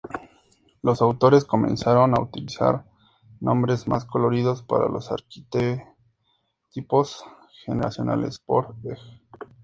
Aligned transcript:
Los 0.81 0.99
autores 1.03 1.45
comenzaron 1.45 2.17
a 2.17 2.21
utilizar 2.21 2.87
nombres 3.39 3.87
más 3.87 4.03
coloridos 4.03 4.63
para 4.63 4.89
los 4.89 5.11
arquetipos 5.11 5.85
generacionales, 7.67 8.39
por 8.39 8.75
ej. 8.83 8.97